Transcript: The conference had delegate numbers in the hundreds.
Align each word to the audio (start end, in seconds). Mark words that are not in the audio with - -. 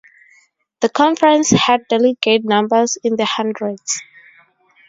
The 0.79 0.89
conference 0.89 1.51
had 1.51 1.87
delegate 1.87 2.43
numbers 2.43 2.97
in 3.03 3.17
the 3.17 3.25
hundreds. 3.25 4.01